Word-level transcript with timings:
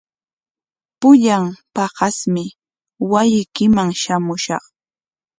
Pullan 0.99 1.45
paqasmi 1.75 2.43
wasiykiman 3.11 3.89
shamushaq. 4.01 4.63